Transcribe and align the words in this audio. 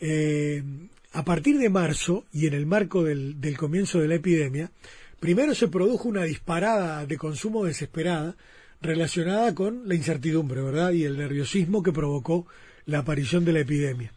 eh, 0.00 0.62
a 1.12 1.24
partir 1.24 1.58
de 1.58 1.68
marzo 1.68 2.24
y 2.32 2.46
en 2.46 2.54
el 2.54 2.66
marco 2.66 3.02
del, 3.04 3.56
comienzo 3.56 4.00
de 4.00 4.08
la 4.08 4.14
epidemia, 4.14 4.70
primero 5.18 5.54
se 5.54 5.68
produjo 5.68 6.08
una 6.08 6.24
disparada 6.24 7.04
de 7.04 7.18
consumo 7.18 7.64
desesperada 7.64 8.36
relacionada 8.80 9.54
con 9.54 9.86
la 9.86 9.94
incertidumbre, 9.94 10.62
¿verdad? 10.62 10.92
Y 10.92 11.04
el 11.04 11.18
nerviosismo 11.18 11.82
que 11.82 11.92
provocó 11.92 12.46
la 12.86 13.00
aparición 13.00 13.44
de 13.44 13.52
la 13.52 13.60
epidemia. 13.60 14.12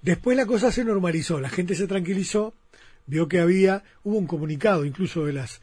Después 0.00 0.36
la 0.36 0.46
cosa 0.46 0.72
se 0.72 0.84
normalizó, 0.84 1.40
la 1.40 1.50
gente 1.50 1.74
se 1.74 1.86
tranquilizó, 1.86 2.54
vio 3.06 3.28
que 3.28 3.40
había, 3.40 3.84
hubo 4.02 4.16
un 4.16 4.26
comunicado 4.26 4.84
incluso 4.84 5.26
de 5.26 5.32
las 5.34 5.60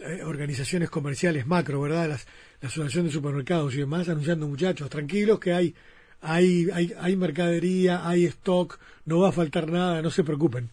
eh, 0.00 0.22
organizaciones 0.24 0.90
comerciales 0.90 1.46
macro, 1.46 1.80
¿verdad? 1.80 2.08
Las, 2.08 2.26
la 2.60 2.68
Asociación 2.68 3.06
de 3.06 3.12
Supermercados 3.12 3.74
y 3.74 3.78
demás, 3.78 4.08
anunciando, 4.08 4.46
muchachos, 4.46 4.88
tranquilos 4.88 5.40
que 5.40 5.52
hay, 5.52 5.74
hay, 6.22 6.68
hay, 6.72 6.94
hay 6.98 7.16
mercadería, 7.16 8.08
hay 8.08 8.24
stock, 8.26 8.78
no 9.04 9.20
va 9.20 9.28
a 9.28 9.32
faltar 9.32 9.70
nada, 9.70 10.00
no 10.00 10.10
se 10.10 10.24
preocupen. 10.24 10.70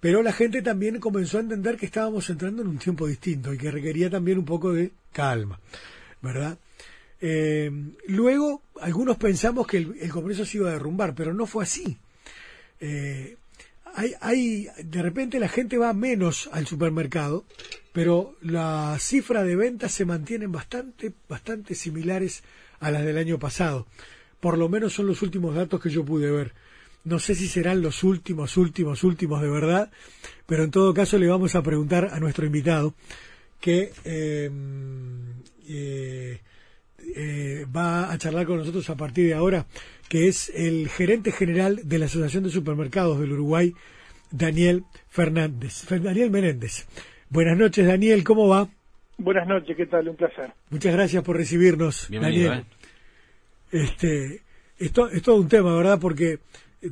Pero 0.00 0.22
la 0.22 0.32
gente 0.32 0.62
también 0.62 1.00
comenzó 1.00 1.38
a 1.38 1.42
entender 1.42 1.76
que 1.76 1.86
estábamos 1.86 2.28
entrando 2.30 2.62
en 2.62 2.68
un 2.68 2.78
tiempo 2.78 3.06
distinto 3.06 3.52
y 3.52 3.58
que 3.58 3.70
requería 3.70 4.08
también 4.08 4.38
un 4.38 4.44
poco 4.44 4.72
de 4.72 4.92
calma, 5.12 5.60
¿verdad? 6.22 6.58
Eh, 7.20 7.70
luego, 8.06 8.62
algunos 8.80 9.16
pensamos 9.16 9.66
que 9.66 9.78
el, 9.78 9.96
el, 10.00 10.10
comercio 10.10 10.46
se 10.46 10.58
iba 10.58 10.70
a 10.70 10.72
derrumbar, 10.72 11.14
pero 11.14 11.34
no 11.34 11.46
fue 11.46 11.64
así. 11.64 11.98
Eh, 12.80 13.36
hay, 13.94 14.14
hay, 14.20 14.68
de 14.84 15.02
repente 15.02 15.40
la 15.40 15.48
gente 15.48 15.78
va 15.78 15.92
menos 15.92 16.48
al 16.52 16.66
supermercado, 16.66 17.44
pero 17.92 18.36
las 18.40 19.02
cifras 19.02 19.44
de 19.44 19.56
ventas 19.56 19.92
se 19.92 20.04
mantienen 20.04 20.52
bastante, 20.52 21.12
bastante 21.28 21.74
similares 21.74 22.44
a 22.78 22.92
las 22.92 23.04
del 23.04 23.18
año 23.18 23.40
pasado. 23.40 23.86
Por 24.40 24.58
lo 24.58 24.68
menos 24.68 24.92
son 24.92 25.06
los 25.06 25.22
últimos 25.22 25.54
datos 25.54 25.80
que 25.80 25.90
yo 25.90 26.04
pude 26.04 26.30
ver. 26.30 26.52
No 27.04 27.18
sé 27.18 27.34
si 27.34 27.48
serán 27.48 27.80
los 27.80 28.04
últimos, 28.04 28.56
últimos, 28.56 29.04
últimos 29.04 29.40
de 29.40 29.48
verdad, 29.48 29.90
pero 30.46 30.64
en 30.64 30.70
todo 30.70 30.92
caso 30.94 31.18
le 31.18 31.26
vamos 31.26 31.54
a 31.54 31.62
preguntar 31.62 32.10
a 32.12 32.20
nuestro 32.20 32.44
invitado 32.44 32.94
que 33.60 33.92
eh, 34.04 34.50
eh, 35.68 36.40
eh, 37.16 37.66
va 37.74 38.12
a 38.12 38.18
charlar 38.18 38.46
con 38.46 38.58
nosotros 38.58 38.88
a 38.90 38.96
partir 38.96 39.26
de 39.26 39.34
ahora, 39.34 39.66
que 40.08 40.28
es 40.28 40.50
el 40.54 40.88
gerente 40.88 41.32
general 41.32 41.80
de 41.84 41.98
la 41.98 42.06
Asociación 42.06 42.44
de 42.44 42.50
Supermercados 42.50 43.18
del 43.20 43.32
Uruguay, 43.32 43.72
Daniel 44.30 44.84
Fernández, 45.08 45.86
Daniel 45.88 46.30
Menéndez. 46.30 46.86
Buenas 47.30 47.56
noches, 47.56 47.86
Daniel, 47.86 48.24
¿cómo 48.24 48.48
va? 48.48 48.68
Buenas 49.16 49.48
noches, 49.48 49.76
¿qué 49.76 49.86
tal? 49.86 50.08
Un 50.08 50.16
placer. 50.16 50.52
Muchas 50.70 50.92
gracias 50.92 51.22
por 51.24 51.36
recibirnos, 51.36 52.08
Bienvenido, 52.08 52.50
Daniel. 52.50 52.66
Este, 53.70 54.42
esto 54.78 55.08
es 55.08 55.22
todo 55.22 55.36
un 55.36 55.48
tema, 55.48 55.74
¿verdad? 55.74 55.98
Porque 56.00 56.38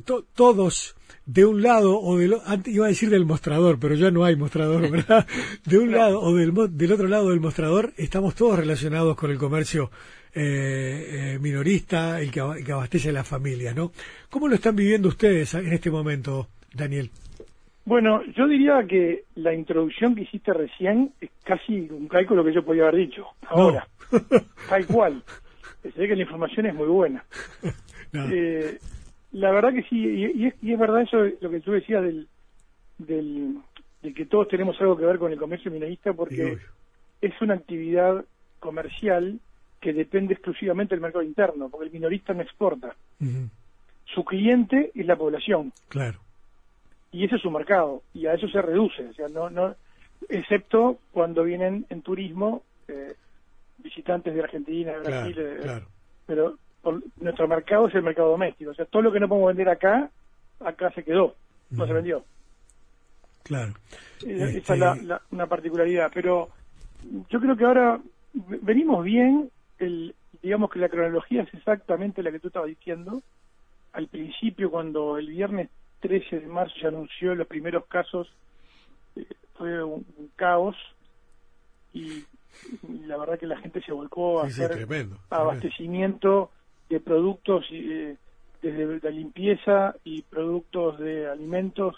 to, 0.05 0.25
todos 0.35 0.95
de 1.25 1.45
un 1.45 1.61
lado 1.61 1.99
o 1.99 2.17
del 2.17 2.35
antes 2.45 2.73
iba 2.73 2.85
a 2.85 2.89
decir 2.89 3.09
del 3.09 3.25
mostrador, 3.25 3.79
pero 3.79 3.95
ya 3.95 4.11
no 4.11 4.23
hay 4.23 4.35
mostrador, 4.35 4.89
¿verdad? 4.91 5.27
De 5.65 5.77
un 5.77 5.91
lado 5.91 6.21
o 6.21 6.33
del, 6.35 6.53
del 6.71 6.91
otro 6.91 7.07
lado 7.07 7.29
del 7.31 7.41
mostrador 7.41 7.93
estamos 7.97 8.35
todos 8.35 8.57
relacionados 8.57 9.15
con 9.15 9.31
el 9.31 9.37
comercio 9.37 9.91
eh, 10.33 11.33
eh, 11.33 11.39
minorista, 11.39 12.21
el 12.21 12.31
que, 12.31 12.39
el 12.39 12.63
que 12.63 12.71
abastece 12.71 13.09
a 13.09 13.13
las 13.13 13.27
familias, 13.27 13.75
¿no? 13.75 13.91
¿Cómo 14.29 14.47
lo 14.47 14.55
están 14.55 14.75
viviendo 14.75 15.09
ustedes 15.09 15.53
en 15.53 15.73
este 15.73 15.89
momento, 15.89 16.47
Daniel? 16.73 17.09
Bueno, 17.85 18.21
yo 18.35 18.47
diría 18.47 18.85
que 18.85 19.23
la 19.35 19.53
introducción 19.53 20.13
que 20.13 20.23
hiciste 20.23 20.53
recién 20.53 21.13
es 21.21 21.29
casi 21.43 21.87
un 21.89 22.07
cálculo 22.07 22.43
que 22.43 22.53
yo 22.53 22.63
podía 22.63 22.83
haber 22.83 23.07
dicho 23.07 23.25
ahora, 23.47 23.87
No. 24.11 24.19
tal 24.69 24.85
cual. 24.85 25.23
Se 25.91 26.01
ve 26.01 26.07
que 26.07 26.15
la 26.15 26.21
información 26.23 26.65
es 26.65 26.75
muy 26.75 26.87
buena. 26.87 27.23
No. 28.13 28.25
Eh, 28.31 28.79
la 29.33 29.51
verdad 29.51 29.73
que 29.73 29.83
sí, 29.83 29.97
y, 29.97 30.43
y 30.43 30.45
es, 30.47 30.55
y 30.61 30.71
es 30.71 30.79
verdad 30.79 31.01
eso 31.01 31.17
lo 31.41 31.49
que 31.49 31.59
tú 31.59 31.73
decías 31.73 32.01
del, 32.01 32.25
del, 32.97 33.57
de 34.01 34.13
que 34.13 34.25
todos 34.25 34.47
tenemos 34.47 34.79
algo 34.79 34.95
que 34.95 35.05
ver 35.05 35.19
con 35.19 35.29
el 35.33 35.37
comercio 35.37 35.69
minorista 35.71 36.13
porque 36.13 36.57
es 37.19 37.41
una 37.41 37.55
actividad 37.55 38.23
comercial 38.61 39.41
que 39.81 39.91
depende 39.91 40.35
exclusivamente 40.35 40.95
del 40.95 41.01
mercado 41.01 41.21
interno, 41.21 41.67
porque 41.67 41.87
el 41.87 41.91
minorista 41.91 42.33
no 42.33 42.43
exporta. 42.43 42.95
Su 44.05 44.23
cliente 44.23 44.91
es 44.95 45.05
la 45.05 45.17
población. 45.17 45.73
Claro. 45.89 46.19
y 47.11 47.25
ese 47.25 47.35
es 47.35 47.41
su 47.41 47.51
mercado 47.51 48.03
y 48.13 48.25
a 48.27 48.33
eso 48.35 48.47
se 48.47 48.61
reduce 48.61 49.05
o 49.05 49.13
sea 49.13 49.27
no 49.27 49.49
no 49.49 49.75
excepto 50.29 50.99
cuando 51.11 51.43
vienen 51.43 51.85
en 51.89 52.01
turismo 52.01 52.63
eh, 52.87 53.15
visitantes 53.87 54.33
de 54.33 54.41
Argentina 54.41 54.91
de 54.93 54.99
Brasil 54.99 55.35
claro. 55.61 55.85
pero 56.25 56.57
por- 56.81 57.01
nuestro 57.21 57.47
mercado 57.47 57.87
es 57.87 57.95
el 57.95 58.03
mercado 58.03 58.29
doméstico 58.31 58.71
o 58.71 58.73
sea 58.73 58.85
todo 58.85 59.01
lo 59.01 59.11
que 59.11 59.19
no 59.19 59.27
podemos 59.27 59.47
vender 59.49 59.69
acá 59.69 60.09
acá 60.59 60.91
se 60.91 61.03
quedó 61.03 61.35
no 61.71 61.85
se 61.87 61.93
vendió 61.93 62.23
Claro. 63.43 63.73
Eh, 64.25 64.35
Este- 64.39 64.57
esa 64.57 64.73
es 64.73 64.79
la- 64.79 64.95
la- 64.95 65.21
una 65.31 65.47
particularidad 65.47 66.11
pero 66.13 66.49
yo 67.29 67.39
creo 67.39 67.55
que 67.55 67.63
ahora 67.65 67.99
venimos 68.33 69.03
bien 69.05 69.49
el 69.79 70.13
digamos 70.43 70.69
que 70.69 70.79
la 70.79 70.89
cronología 70.89 71.43
es 71.43 71.53
exactamente 71.53 72.21
la 72.21 72.31
que 72.31 72.39
tú 72.39 72.47
estabas 72.47 72.67
diciendo 72.69 73.21
al 73.93 74.07
principio 74.07 74.69
cuando 74.69 75.17
el 75.17 75.27
viernes 75.29 75.69
13 76.01 76.41
de 76.41 76.47
marzo 76.47 76.75
se 76.79 76.87
anunció 76.87 77.33
los 77.35 77.47
primeros 77.47 77.85
casos 77.87 78.27
eh, 79.15 79.25
fue 79.57 79.81
un, 79.83 80.05
un 80.17 80.29
caos 80.35 80.75
y, 81.93 82.23
y 82.63 83.05
la 83.05 83.17
verdad 83.17 83.39
que 83.39 83.47
la 83.47 83.57
gente 83.57 83.81
se 83.81 83.91
volcó 83.91 84.41
a 84.41 84.49
Sí, 84.49 84.61
hacer 84.63 84.77
tremendo. 84.77 85.17
abastecimiento 85.29 86.51
de 86.89 86.99
productos 86.99 87.65
eh, 87.71 88.17
desde 88.61 88.99
la 89.01 89.09
limpieza 89.09 89.95
y 90.03 90.21
productos 90.23 90.99
de 90.99 91.27
alimentos 91.27 91.95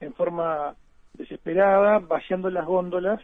en 0.00 0.14
forma 0.14 0.74
desesperada, 1.14 1.98
vaciando 1.98 2.50
las 2.50 2.66
góndolas 2.66 3.20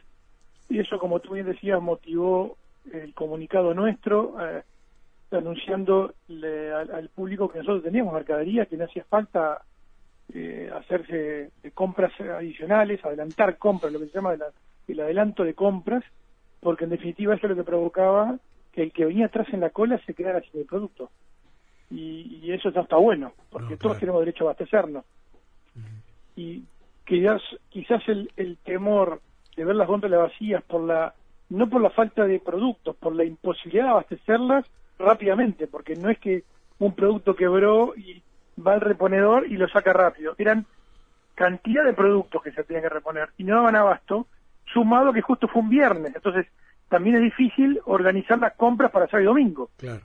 y 0.68 0.78
eso, 0.80 0.98
como 0.98 1.20
tú 1.20 1.32
bien 1.34 1.46
decías, 1.46 1.80
motivó 1.80 2.56
el 2.92 3.14
comunicado 3.14 3.74
nuestro 3.74 4.34
eh, 4.40 4.62
anunciando 5.30 6.14
le- 6.28 6.72
al, 6.72 6.90
al 6.94 7.08
público 7.10 7.48
que 7.48 7.58
nosotros 7.58 7.82
teníamos 7.84 8.14
mercadería, 8.14 8.66
que 8.66 8.76
no 8.76 8.84
hacía 8.84 9.04
falta 9.04 9.62
eh, 10.32 10.70
hacerse 10.74 11.52
de 11.62 11.72
compras 11.72 12.12
adicionales, 12.20 13.02
adelantar 13.04 13.56
compras, 13.58 13.92
lo 13.92 13.98
que 13.98 14.06
se 14.06 14.12
llama 14.12 14.34
el, 14.34 14.42
el 14.86 15.00
adelanto 15.00 15.44
de 15.44 15.54
compras, 15.54 16.04
porque 16.60 16.84
en 16.84 16.90
definitiva 16.90 17.34
eso 17.34 17.46
es 17.46 17.50
lo 17.50 17.56
que 17.56 17.70
provocaba 17.70 18.38
que 18.72 18.82
el 18.82 18.92
que 18.92 19.04
venía 19.04 19.26
atrás 19.26 19.46
en 19.52 19.60
la 19.60 19.70
cola 19.70 20.00
se 20.04 20.14
quedara 20.14 20.40
sin 20.40 20.60
el 20.60 20.66
producto. 20.66 21.10
Y, 21.90 22.40
y 22.42 22.52
eso 22.52 22.70
no 22.70 22.82
está 22.82 22.96
bueno, 22.96 23.32
porque 23.50 23.74
No, 23.74 23.78
todos 23.78 23.98
tenemos 23.98 24.20
derecho 24.20 24.44
a 24.44 24.48
abastecernos. 24.48 25.04
Y 26.36 26.64
quizás, 27.04 27.42
quizás 27.70 28.06
el, 28.08 28.30
el 28.36 28.58
temor 28.58 29.20
de 29.56 29.64
ver 29.64 29.74
las 29.74 29.88
góndolas 29.88 30.20
vacías 30.20 30.62
por 30.64 30.82
la 30.82 31.14
no 31.50 31.68
por 31.68 31.80
la 31.80 31.90
falta 31.90 32.24
de 32.26 32.40
productos, 32.40 32.94
por 32.96 33.14
la 33.14 33.24
imposibilidad 33.24 33.84
de 33.84 33.90
abastecerlas 33.90 34.66
rápidamente, 34.98 35.66
porque 35.66 35.96
no 35.96 36.10
es 36.10 36.18
que 36.18 36.44
un 36.78 36.94
producto 36.94 37.34
quebró 37.34 37.94
y 37.96 38.22
va 38.64 38.74
al 38.74 38.80
reponedor 38.80 39.46
y 39.46 39.56
lo 39.56 39.68
saca 39.68 39.92
rápido. 39.92 40.34
Eran 40.38 40.66
cantidad 41.34 41.84
de 41.84 41.94
productos 41.94 42.42
que 42.42 42.52
se 42.52 42.64
tenían 42.64 42.82
que 42.82 42.88
reponer 42.90 43.30
y 43.38 43.44
no 43.44 43.56
daban 43.56 43.76
abasto, 43.76 44.26
sumado 44.72 45.12
que 45.12 45.22
justo 45.22 45.48
fue 45.48 45.62
un 45.62 45.68
viernes. 45.68 46.14
Entonces, 46.14 46.46
también 46.88 47.16
es 47.16 47.22
difícil 47.22 47.80
organizar 47.84 48.38
las 48.38 48.54
compras 48.54 48.90
para 48.90 49.06
sábado 49.06 49.22
y 49.22 49.26
domingo, 49.26 49.70
Claro. 49.76 50.00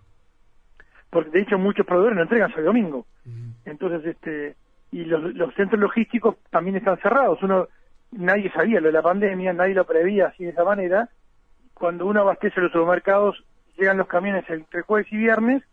porque 1.10 1.30
de 1.32 1.42
hecho 1.42 1.58
muchos 1.58 1.86
proveedores 1.86 2.16
no 2.18 2.24
entregan 2.24 2.50
sábado 2.50 2.64
y 2.64 2.68
domingo. 2.68 3.06
Entonces, 3.66 4.06
este, 4.06 4.56
y 4.92 5.06
los, 5.06 5.34
los 5.36 5.54
centros 5.56 5.80
logísticos 5.80 6.36
también 6.50 6.76
están 6.76 6.98
cerrados. 6.98 7.42
Uno, 7.42 7.68
nadie 8.12 8.52
sabía 8.52 8.80
lo 8.82 8.88
de 8.88 8.94
la 8.94 9.02
pandemia, 9.02 9.54
nadie 9.54 9.74
lo 9.76 9.86
prevía 9.86 10.28
así 10.28 10.44
de 10.44 10.50
esa 10.52 10.64
manera. 10.64 11.10
Cuando 11.74 12.06
uno 12.06 12.22
abastece 12.22 12.60
los 12.62 12.72
supermercados, 12.72 13.44
llegan 13.78 13.98
los 13.98 14.08
camiones 14.08 14.44
entre 14.50 14.82
jueves 14.82 15.08
y 15.12 15.18
viernes, 15.18 15.64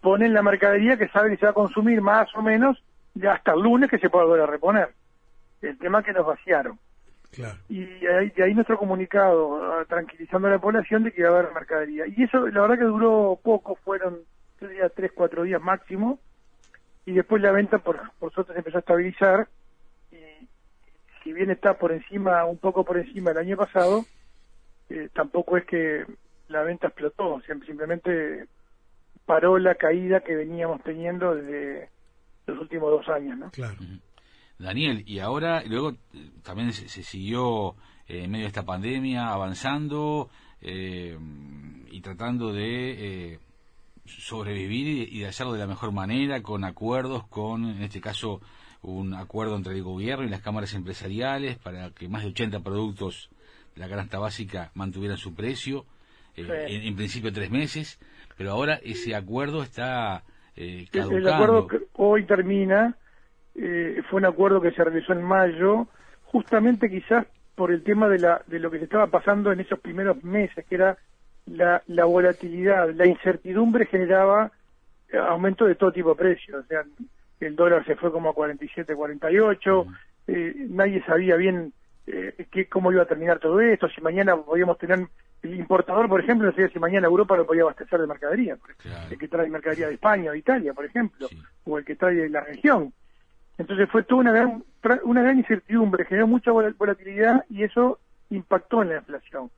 ponen 0.00 0.32
la 0.34 0.42
mercadería 0.42 0.96
que 0.96 1.08
sabe 1.08 1.30
que 1.30 1.36
se 1.38 1.46
va 1.46 1.50
a 1.50 1.54
consumir 1.54 2.00
más 2.00 2.28
o 2.36 2.42
menos 2.42 2.82
ya 3.14 3.32
hasta 3.34 3.52
el 3.52 3.60
lunes 3.60 3.90
que 3.90 3.98
se 3.98 4.08
puede 4.10 4.26
volver 4.26 4.42
a 4.42 4.46
reponer. 4.46 4.88
El 5.62 5.78
tema 5.78 6.00
es 6.00 6.06
que 6.06 6.12
nos 6.12 6.26
vaciaron. 6.26 6.78
Claro. 7.34 7.58
Y 7.68 8.06
ahí, 8.06 8.30
de 8.30 8.44
ahí 8.44 8.54
nuestro 8.54 8.78
comunicado, 8.78 9.62
ah, 9.72 9.84
tranquilizando 9.88 10.48
a 10.48 10.52
la 10.52 10.58
población 10.58 11.02
de 11.04 11.12
que 11.12 11.20
iba 11.22 11.30
a 11.30 11.38
haber 11.38 11.52
mercadería. 11.52 12.04
Y 12.06 12.22
eso, 12.22 12.46
la 12.48 12.60
verdad 12.62 12.78
que 12.78 12.84
duró 12.84 13.38
poco, 13.42 13.76
fueron 13.76 14.20
tres, 14.94 15.12
cuatro 15.14 15.42
días 15.42 15.60
máximo, 15.60 16.20
y 17.04 17.12
después 17.12 17.42
la 17.42 17.52
venta 17.52 17.78
por, 17.78 18.00
por 18.18 18.32
suerte 18.32 18.52
se 18.52 18.58
empezó 18.58 18.78
a 18.78 18.80
estabilizar, 18.80 19.48
y 20.10 20.48
si 21.22 21.32
bien 21.32 21.50
está 21.50 21.78
por 21.78 21.92
encima, 21.92 22.44
un 22.44 22.58
poco 22.58 22.84
por 22.84 22.98
encima 22.98 23.30
del 23.30 23.38
año 23.46 23.56
pasado, 23.56 24.06
eh, 24.88 25.08
tampoco 25.14 25.56
es 25.56 25.64
que 25.64 26.04
la 26.48 26.62
venta 26.62 26.88
explotó, 26.88 27.40
sim- 27.46 27.64
simplemente 27.64 28.46
paró 29.24 29.58
la 29.58 29.74
caída 29.74 30.20
que 30.20 30.36
veníamos 30.36 30.82
teniendo 30.82 31.34
desde 31.34 31.90
los 32.46 32.58
últimos 32.60 32.90
dos 32.90 33.08
años, 33.08 33.38
¿no? 33.38 33.50
Claro. 33.50 33.76
Daniel, 34.58 35.02
y 35.06 35.18
ahora, 35.18 35.62
luego 35.64 35.94
también 36.42 36.72
se, 36.72 36.88
se 36.88 37.02
siguió 37.02 37.74
eh, 38.08 38.24
en 38.24 38.30
medio 38.30 38.44
de 38.44 38.48
esta 38.48 38.64
pandemia 38.64 39.28
avanzando 39.28 40.30
eh, 40.60 41.18
y 41.90 42.00
tratando 42.00 42.52
de 42.52 43.32
eh, 43.32 43.38
sobrevivir 44.06 45.08
y, 45.12 45.20
de 45.20 45.26
hacerlo 45.26 45.52
de 45.52 45.58
la 45.58 45.66
mejor 45.66 45.92
manera, 45.92 46.42
con 46.42 46.64
acuerdos, 46.64 47.26
con, 47.28 47.64
en 47.64 47.82
este 47.82 48.00
caso, 48.00 48.40
un 48.82 49.14
acuerdo 49.14 49.56
entre 49.56 49.74
el 49.74 49.82
gobierno 49.82 50.24
y 50.24 50.28
las 50.28 50.42
cámaras 50.42 50.74
empresariales 50.74 51.58
para 51.58 51.90
que 51.90 52.08
más 52.08 52.22
de 52.22 52.28
80 52.28 52.60
productos 52.60 53.30
de 53.74 53.80
la 53.80 53.88
canasta 53.88 54.18
básica 54.18 54.70
mantuvieran 54.74 55.16
su 55.16 55.34
precio, 55.34 55.86
eh, 56.36 56.82
en, 56.84 56.96
principio 56.96 57.32
tres 57.32 57.50
meses, 57.50 57.98
pero 58.36 58.50
ahora 58.50 58.80
ese 58.82 59.14
acuerdo 59.14 59.62
está 59.62 60.24
eh, 60.56 60.86
caducando. 60.90 61.28
El 61.28 61.34
acuerdo 61.34 61.66
que 61.66 61.78
hoy 61.94 62.26
termina 62.26 62.96
eh, 63.56 64.02
fue 64.08 64.18
un 64.18 64.26
acuerdo 64.26 64.60
que 64.60 64.72
se 64.72 64.84
realizó 64.84 65.12
en 65.12 65.22
mayo, 65.22 65.86
justamente 66.24 66.90
quizás 66.90 67.26
por 67.54 67.70
el 67.70 67.82
tema 67.82 68.08
de, 68.08 68.18
la, 68.18 68.42
de 68.46 68.58
lo 68.58 68.70
que 68.70 68.78
se 68.78 68.84
estaba 68.84 69.06
pasando 69.06 69.52
en 69.52 69.60
esos 69.60 69.78
primeros 69.78 70.22
meses, 70.24 70.64
que 70.66 70.74
era 70.74 70.96
la, 71.46 71.82
la 71.86 72.04
volatilidad, 72.04 72.90
la 72.94 73.06
incertidumbre 73.06 73.86
generaba 73.86 74.50
aumento 75.18 75.66
de 75.66 75.74
todo 75.74 75.92
tipo 75.92 76.10
de 76.10 76.16
precios. 76.16 76.64
O 76.64 76.66
sea, 76.66 76.84
el 77.40 77.56
dólar 77.56 77.84
se 77.84 77.96
fue 77.96 78.10
como 78.10 78.30
a 78.30 78.34
47, 78.34 78.94
48, 78.94 79.86
eh, 80.26 80.54
nadie 80.70 81.02
sabía 81.04 81.36
bien 81.36 81.72
eh, 82.06 82.46
qué, 82.50 82.68
cómo 82.68 82.92
iba 82.92 83.02
a 83.02 83.06
terminar 83.06 83.38
todo 83.38 83.60
esto, 83.60 83.88
si 83.88 84.00
mañana 84.00 84.36
podíamos 84.36 84.78
tener 84.78 85.06
el 85.42 85.54
importador, 85.54 86.08
por 86.08 86.20
ejemplo, 86.20 86.46
no 86.46 86.54
sé 86.54 86.70
si 86.70 86.78
mañana 86.78 87.06
Europa 87.06 87.36
lo 87.36 87.46
podía 87.46 87.62
abastecer 87.62 88.00
de 88.00 88.06
mercadería, 88.06 88.56
el 89.10 89.18
que 89.18 89.28
trae 89.28 89.48
mercadería 89.48 89.88
de 89.88 89.94
España 89.94 90.30
o 90.30 90.32
de 90.32 90.38
Italia, 90.38 90.72
por 90.72 90.86
ejemplo, 90.86 91.28
o 91.64 91.78
el 91.78 91.84
que 91.84 91.96
trae 91.96 92.14
de 92.14 92.30
la 92.30 92.40
región. 92.40 92.92
Entonces 93.58 93.88
fue 93.90 94.02
toda 94.02 94.20
una 94.20 94.32
gran, 94.32 94.64
una 95.04 95.22
gran 95.22 95.38
incertidumbre, 95.38 96.04
generó 96.04 96.26
mucha 96.26 96.50
volatilidad 96.50 97.44
y 97.48 97.62
eso 97.62 97.98
impactó 98.30 98.82
en 98.82 98.88
la 98.88 98.96
inflación. 98.96 99.50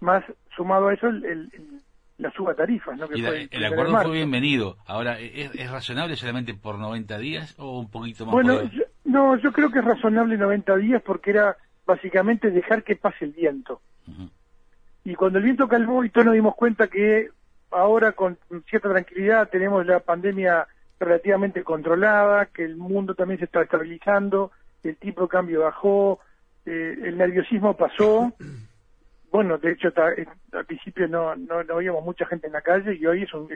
más 0.00 0.24
sumado 0.56 0.88
a 0.88 0.94
eso, 0.94 1.08
el, 1.08 1.50
la 2.18 2.30
suba 2.30 2.54
tarifas. 2.54 2.96
¿no? 2.98 3.06
el 3.12 3.64
acuerdo 3.64 4.00
fue 4.02 4.12
bienvenido. 4.12 4.76
Ahora, 4.86 5.18
¿es, 5.20 5.70
razonable 5.70 6.16
solamente 6.16 6.54
por 6.54 6.78
90 6.78 7.18
días 7.18 7.54
o 7.58 7.78
un 7.78 7.90
poquito 7.90 8.24
más? 8.24 8.32
Bueno, 8.32 8.70
no, 9.04 9.36
yo 9.36 9.52
creo 9.52 9.70
que 9.70 9.80
es 9.80 9.84
razonable 9.84 10.36
90 10.36 10.76
días 10.76 11.02
porque 11.02 11.30
era 11.30 11.56
básicamente 11.86 12.50
dejar 12.50 12.82
que 12.82 12.96
pase 12.96 13.26
el 13.26 13.32
viento. 13.32 13.80
Y 15.04 15.14
cuando 15.14 15.38
el 15.38 15.44
viento 15.44 15.68
calmó 15.68 16.02
y 16.04 16.10
todos 16.10 16.26
nos 16.26 16.34
dimos 16.34 16.54
cuenta 16.54 16.88
que 16.88 17.28
ahora 17.70 18.12
con 18.12 18.38
cierta 18.68 18.88
tranquilidad 18.88 19.48
tenemos 19.50 19.84
la 19.84 20.00
pandemia 20.00 20.66
relativamente 21.04 21.62
controlada, 21.62 22.46
que 22.46 22.64
el 22.64 22.76
mundo 22.76 23.14
también 23.14 23.38
se 23.38 23.46
está 23.46 23.62
estabilizando, 23.62 24.50
el 24.82 24.96
tipo 24.96 25.22
de 25.22 25.28
cambio 25.28 25.62
bajó, 25.62 26.20
eh, 26.66 26.98
el 27.02 27.18
nerviosismo 27.18 27.76
pasó. 27.76 28.32
Bueno, 29.34 29.58
de 29.58 29.72
hecho, 29.72 29.88
eh, 29.88 30.28
al 30.52 30.64
principio 30.64 31.08
no, 31.08 31.34
no, 31.34 31.64
no 31.64 31.74
veíamos 31.74 32.04
mucha 32.04 32.24
gente 32.24 32.46
en 32.46 32.52
la 32.52 32.60
calle 32.60 32.94
y 32.94 33.04
hoy 33.04 33.24
es, 33.24 33.34
un, 33.34 33.48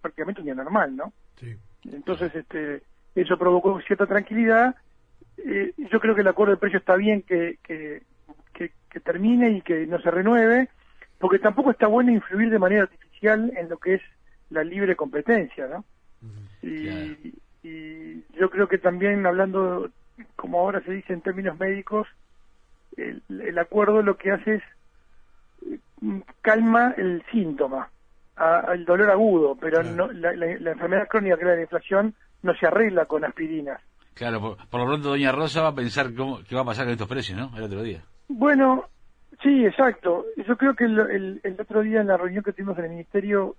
prácticamente 0.00 0.40
un 0.40 0.46
día 0.46 0.54
normal, 0.54 0.96
¿no? 0.96 1.12
Sí. 1.38 1.54
Entonces, 1.92 2.34
este, 2.34 2.82
eso 3.14 3.36
provocó 3.36 3.78
cierta 3.82 4.06
tranquilidad. 4.06 4.74
Eh, 5.36 5.74
yo 5.90 6.00
creo 6.00 6.14
que 6.14 6.22
el 6.22 6.28
acuerdo 6.28 6.52
de 6.52 6.58
precio 6.58 6.78
está 6.78 6.96
bien 6.96 7.20
que, 7.20 7.58
que, 7.62 8.02
que, 8.54 9.00
termine 9.00 9.50
y 9.50 9.60
que 9.60 9.86
no 9.86 10.00
se 10.00 10.10
renueve, 10.10 10.70
porque 11.18 11.38
tampoco 11.38 11.70
está 11.70 11.86
bueno 11.86 12.10
influir 12.12 12.48
de 12.48 12.58
manera 12.58 12.84
artificial 12.84 13.52
en 13.54 13.68
lo 13.68 13.76
que 13.76 13.96
es 13.96 14.02
la 14.48 14.64
libre 14.64 14.96
competencia, 14.96 15.66
¿no? 15.66 15.84
Y, 16.62 17.34
y, 17.62 18.24
yo 18.38 18.50
creo 18.50 18.68
que 18.68 18.78
también 18.78 19.26
hablando, 19.26 19.90
como 20.36 20.60
ahora 20.60 20.80
se 20.82 20.92
dice 20.92 21.12
en 21.12 21.20
términos 21.20 21.58
médicos, 21.58 22.06
el, 22.96 23.22
el 23.28 23.58
acuerdo 23.58 24.02
lo 24.02 24.16
que 24.16 24.32
hace 24.32 24.54
es 24.56 24.62
calma 26.42 26.94
el 26.96 27.22
síntoma, 27.30 27.90
el 28.72 28.84
dolor 28.84 29.10
agudo, 29.10 29.56
pero 29.58 29.82
no, 29.82 30.10
la, 30.12 30.32
enfermedad 30.32 31.08
crónica 31.08 31.36
que 31.36 31.42
es 31.42 31.48
la 31.48 31.60
inflación 31.60 32.14
no 32.42 32.54
se 32.54 32.66
arregla 32.66 33.06
con 33.06 33.24
aspirinas. 33.24 33.80
Claro, 34.14 34.56
por, 34.70 34.80
lo 34.80 34.86
pronto 34.86 35.08
doña 35.10 35.32
Rosa 35.32 35.62
va 35.62 35.68
a 35.68 35.74
pensar 35.74 36.14
cómo, 36.14 36.40
qué 36.48 36.54
va 36.54 36.62
a 36.62 36.66
pasar 36.66 36.84
con 36.84 36.92
estos 36.92 37.08
precios, 37.08 37.38
¿no? 37.38 37.50
El 37.56 37.64
otro 37.64 37.82
día. 37.82 38.02
Bueno, 38.28 38.84
sí, 39.42 39.64
exacto. 39.66 40.24
Yo 40.46 40.56
creo 40.56 40.74
que 40.74 40.84
el, 40.84 41.40
el, 41.42 41.60
otro 41.60 41.82
día 41.82 42.00
en 42.00 42.06
la 42.06 42.16
reunión 42.16 42.42
que 42.42 42.52
tuvimos 42.52 42.78
en 42.78 42.84
el 42.84 42.90
Ministerio, 42.90 43.56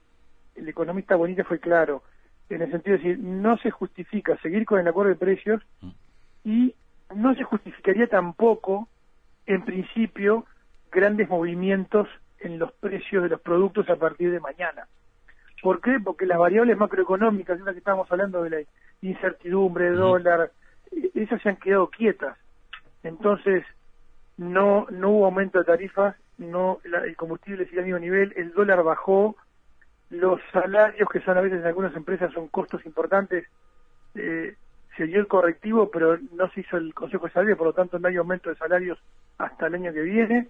el 0.56 0.68
economista 0.68 1.15
Bonita 1.15 1.44
fue 1.44 1.59
claro, 1.59 2.04
en 2.49 2.61
el 2.61 2.71
sentido 2.71 2.97
de 2.97 3.03
decir, 3.03 3.19
no 3.23 3.57
se 3.57 3.71
justifica 3.71 4.38
seguir 4.38 4.65
con 4.65 4.79
el 4.79 4.88
acuerdo 4.88 5.09
de 5.09 5.17
precios 5.17 5.61
mm. 5.81 5.89
y 6.45 6.75
no 7.15 7.35
se 7.35 7.44
justificaría 7.44 8.07
tampoco, 8.07 8.88
en 9.45 9.63
principio, 9.63 10.45
grandes 10.91 11.29
movimientos 11.29 12.07
en 12.39 12.59
los 12.59 12.71
precios 12.73 13.23
de 13.23 13.29
los 13.29 13.41
productos 13.41 13.89
a 13.89 13.95
partir 13.95 14.31
de 14.31 14.39
mañana. 14.39 14.88
¿Por 15.61 15.81
qué? 15.81 15.99
Porque 16.03 16.25
las 16.25 16.38
variables 16.38 16.77
macroeconómicas, 16.77 17.57
de 17.57 17.65
las 17.65 17.73
que 17.73 17.79
estábamos 17.79 18.11
hablando 18.11 18.44
de 18.44 18.49
la 18.49 18.57
incertidumbre, 19.01 19.91
dólar, 19.91 20.51
eh, 20.91 21.11
esas 21.15 21.41
se 21.41 21.49
han 21.49 21.55
quedado 21.57 21.89
quietas. 21.89 22.38
Entonces, 23.03 23.63
no, 24.38 24.85
no 24.91 25.09
hubo 25.09 25.25
aumento 25.25 25.59
de 25.59 25.65
tarifas, 25.65 26.15
no 26.38 26.79
el 26.83 27.15
combustible 27.15 27.65
sigue 27.65 27.79
al 27.79 27.85
mismo 27.85 27.99
nivel, 27.99 28.33
el 28.35 28.53
dólar 28.53 28.83
bajó, 28.83 29.35
los 30.09 30.39
salarios, 30.51 31.09
que 31.09 31.21
son 31.21 31.38
a 31.38 31.42
veces 31.42 31.59
en 31.59 31.68
algunas 31.68 31.95
empresas 31.95 32.33
son 32.33 32.48
costos 32.48 32.86
importantes, 32.86 33.45
eh, 34.15 34.56
se 34.95 35.06
dio 35.06 35.19
el 35.19 35.27
correctivo, 35.27 35.92
pero 35.92 36.18
no 36.33 36.50
se 36.51 36.62
hizo 36.62 36.77
el 36.77 36.94
Consejo 36.94 37.27
de 37.27 37.33
Salarios, 37.33 37.57
por 37.57 37.68
lo 37.68 37.74
tanto 37.74 38.00
no 38.00 38.07
hay 38.07 38.15
aumento 38.15 38.50
de 38.50 38.56
salarios 38.56 38.98
hasta 39.38 39.68
el 39.68 39.75
año 39.75 39.94
que 39.94 40.01
viene 40.01 40.50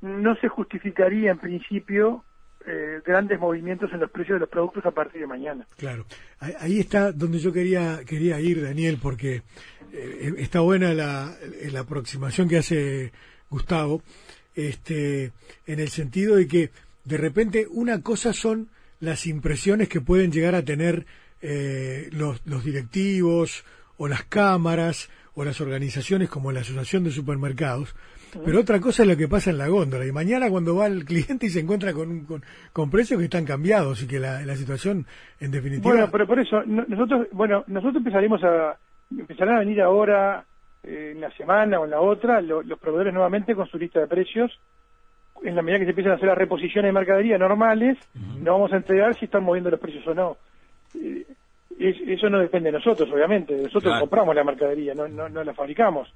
no 0.00 0.36
se 0.36 0.48
justificaría 0.48 1.30
en 1.30 1.38
principio 1.38 2.24
eh, 2.66 3.00
grandes 3.04 3.38
movimientos 3.38 3.92
en 3.92 4.00
los 4.00 4.10
precios 4.10 4.36
de 4.36 4.40
los 4.40 4.48
productos 4.48 4.84
a 4.86 4.90
partir 4.90 5.20
de 5.20 5.26
mañana. 5.26 5.66
Claro, 5.76 6.04
ahí 6.40 6.80
está 6.80 7.12
donde 7.12 7.38
yo 7.38 7.52
quería 7.52 8.00
quería 8.04 8.40
ir, 8.40 8.62
Daniel, 8.62 8.98
porque 9.00 9.42
eh, 9.92 10.34
está 10.38 10.60
buena 10.60 10.92
la, 10.92 11.34
la, 11.70 11.80
aproximación 11.80 12.48
que 12.48 12.58
hace 12.58 13.12
Gustavo, 13.50 14.02
este, 14.54 15.32
en 15.66 15.80
el 15.80 15.88
sentido 15.88 16.36
de 16.36 16.48
que 16.48 16.70
de 17.06 17.16
repente 17.16 17.66
una 17.70 18.02
cosa 18.02 18.32
son 18.32 18.68
las 19.00 19.26
impresiones 19.26 19.88
que 19.88 20.00
pueden 20.00 20.32
llegar 20.32 20.54
a 20.54 20.62
tener 20.62 21.06
eh, 21.40 22.08
los, 22.12 22.44
los 22.46 22.64
directivos 22.64 23.64
o 23.96 24.08
las 24.08 24.24
cámaras 24.24 25.08
o 25.34 25.44
las 25.44 25.60
organizaciones 25.60 26.28
como 26.28 26.50
la 26.50 26.60
Asociación 26.60 27.04
de 27.04 27.10
Supermercados, 27.10 27.94
pero 28.44 28.60
otra 28.60 28.80
cosa 28.80 29.02
es 29.02 29.08
lo 29.08 29.16
que 29.16 29.28
pasa 29.28 29.50
en 29.50 29.58
la 29.58 29.68
góndola. 29.68 30.06
Y 30.06 30.12
mañana 30.12 30.50
cuando 30.50 30.74
va 30.74 30.86
el 30.86 31.04
cliente 31.04 31.46
y 31.46 31.50
se 31.50 31.60
encuentra 31.60 31.92
con, 31.92 32.24
con, 32.24 32.42
con 32.72 32.90
precios 32.90 33.18
que 33.18 33.26
están 33.26 33.44
cambiados 33.44 34.02
y 34.02 34.08
que 34.08 34.18
la, 34.18 34.42
la 34.42 34.56
situación, 34.56 35.06
en 35.40 35.50
definitiva... 35.50 35.92
Bueno, 35.92 36.08
pero 36.10 36.26
por 36.26 36.40
eso, 36.40 36.62
nosotros, 36.64 37.28
bueno, 37.32 37.64
nosotros 37.66 37.96
empezaremos 37.96 38.42
a, 38.42 38.76
empezarán 39.10 39.56
a 39.56 39.60
venir 39.60 39.80
ahora, 39.80 40.44
eh, 40.82 41.12
en 41.14 41.20
la 41.20 41.30
semana 41.32 41.80
o 41.80 41.84
en 41.84 41.90
la 41.90 42.00
otra, 42.00 42.40
los 42.40 42.78
proveedores 42.78 43.12
nuevamente 43.12 43.54
con 43.54 43.66
su 43.68 43.78
lista 43.78 44.00
de 44.00 44.06
precios. 44.06 44.58
En 45.42 45.54
la 45.54 45.62
medida 45.62 45.78
que 45.78 45.84
se 45.84 45.90
empiezan 45.90 46.12
a 46.12 46.16
hacer 46.16 46.28
las 46.28 46.38
reposiciones 46.38 46.88
de 46.88 46.92
mercadería 46.92 47.38
normales, 47.38 47.98
nos 48.14 48.44
vamos 48.44 48.72
a 48.72 48.76
entregar 48.76 49.14
si 49.16 49.26
están 49.26 49.44
moviendo 49.44 49.70
los 49.70 49.80
precios 49.80 50.06
o 50.06 50.14
no. 50.14 50.36
Eh, 50.94 51.26
eso 51.78 52.30
no 52.30 52.38
depende 52.38 52.70
de 52.70 52.78
nosotros, 52.78 53.10
obviamente. 53.12 53.54
Nosotros 53.54 54.00
compramos 54.00 54.34
la 54.34 54.44
mercadería, 54.44 54.94
no, 54.94 55.06
no, 55.08 55.28
no 55.28 55.44
la 55.44 55.52
fabricamos. 55.52 56.12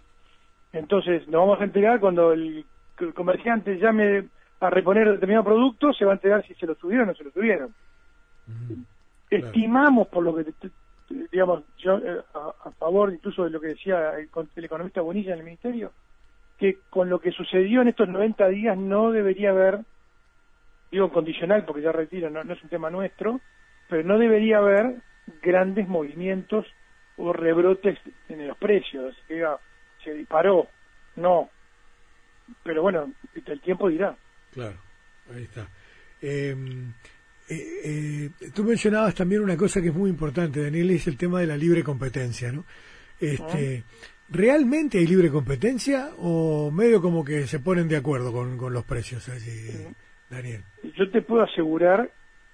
Entonces, 0.73 1.27
nos 1.29 1.41
vamos 1.41 1.61
a 1.61 1.65
enterar 1.65 2.01
cuando 2.01 2.33
el, 2.33 2.65
comerciante 3.15 3.79
llame 3.79 4.29
a 4.61 4.71
reponer 4.71 5.11
determinado 5.11 5.45
producto, 5.45 5.93
se 5.93 6.05
va 6.05 6.13
a 6.13 6.15
enterar 6.15 6.47
si 6.47 6.55
se 6.55 6.67
lo 6.67 6.75
subieron 6.75 7.09
o 7.09 7.13
no 7.13 7.15
se 7.17 7.25
lo 7.25 7.31
subieron. 7.31 7.75
Estimamos, 9.31 10.09
por 10.09 10.25
lo 10.25 10.35
que, 10.35 10.47
digamos, 11.33 11.63
yo 11.79 11.99
eh, 11.99 12.21
a, 12.35 12.71
favor 12.73 13.13
incluso 13.13 13.45
de 13.45 13.51
lo 13.51 13.61
que 13.61 13.69
decía 13.69 14.13
el, 14.19 14.65
economista 14.65 15.01
Bonilla 15.01 15.33
en 15.33 15.39
el 15.39 15.45
Ministerio, 15.45 15.93
que 16.61 16.79
con 16.91 17.09
lo 17.09 17.21
que 17.21 17.33
sucedió 17.33 17.81
en 17.81 17.89
estos 17.89 18.07
90 18.07 18.49
días 18.49 18.77
no 18.77 19.11
debería 19.11 19.51
haber, 19.51 19.81
digo 20.93 21.11
condicional 21.11 21.65
porque 21.65 21.81
ya 21.81 21.91
retiro, 21.91 22.29
no, 22.29 22.45
no 22.45 22.53
es 22.53 22.63
un 22.63 22.69
tema 22.69 22.91
nuestro, 22.91 23.41
pero 23.89 24.05
no 24.05 24.19
debería 24.19 24.59
haber 24.59 24.97
grandes 25.43 25.89
movimientos 25.89 26.67
o 27.17 27.33
rebrotes 27.33 27.99
en 28.29 28.47
los 28.47 28.59
precios. 28.59 29.17
Digamos, 29.27 29.61
se 30.05 30.13
disparó, 30.13 30.69
no. 31.17 31.49
Pero 32.63 32.83
bueno, 32.83 33.11
el 33.35 33.61
tiempo 33.63 33.89
dirá. 33.89 34.15
Claro, 34.53 34.77
ahí 35.35 35.45
está. 35.45 35.67
Em, 36.21 36.93
eh, 37.49 37.81
eh, 37.85 38.31
tú 38.55 38.65
mencionabas 38.65 39.15
también 39.15 39.41
una 39.41 39.57
cosa 39.57 39.81
que 39.81 39.89
es 39.89 39.95
muy 39.95 40.11
importante, 40.11 40.63
Daniel, 40.63 40.91
es 40.91 41.07
el 41.07 41.17
tema 41.17 41.41
de 41.41 41.47
la 41.47 41.57
libre 41.57 41.83
competencia, 41.83 42.53
¿no? 42.53 42.67
Este, 43.19 43.85
¿Realmente 44.31 44.99
hay 44.99 45.07
libre 45.07 45.31
competencia 45.31 46.11
o 46.19 46.71
medio 46.71 47.03
como 47.03 47.25
que 47.25 47.47
se 47.47 47.59
ponen 47.59 47.89
de 47.89 47.97
acuerdo 47.97 48.33
con, 48.33 48.57
con 48.57 48.73
los 48.73 48.85
precios 48.85 49.29
Daniel? 50.29 50.63
Yo 50.97 51.11
te 51.11 51.23
puedo 51.23 51.43
asegurar 51.43 52.11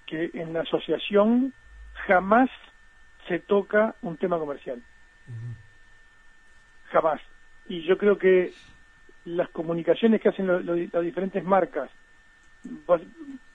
que 0.07 0.31
en 0.33 0.53
la 0.53 0.61
asociación 0.61 1.53
jamás 2.07 2.49
se 3.29 3.41
toca 3.41 3.95
un 4.03 4.17
tema 4.17 4.39
comercial. 4.39 4.83
Jamás 6.91 7.21
y 7.69 7.83
yo 7.83 7.99
creo 7.99 8.19
que 8.19 8.53
las 9.25 9.49
comunicaciones 9.51 10.21
que 10.21 10.29
hacen 10.29 10.47
las 10.47 11.03
diferentes 11.03 11.43
marcas 11.45 11.91